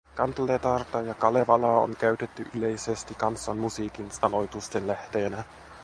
[0.15, 5.43] Kanteletarta ja Kalevalaa on käytetty yleisesti kansanmusiikin sanoitusten lähteenä